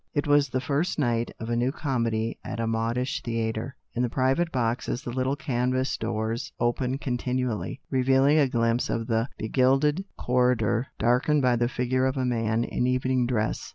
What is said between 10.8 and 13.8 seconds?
dark ened by the figure of a man in evening dress.